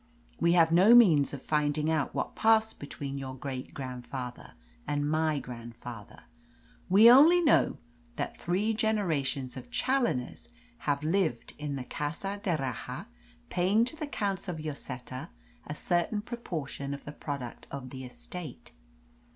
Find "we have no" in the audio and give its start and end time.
0.39-0.95